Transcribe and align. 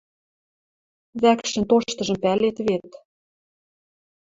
—Вӓкшӹн 1.21 1.63
тоштыжым 1.69 2.17
пӓлет 2.23 2.57
вет. 2.67 2.89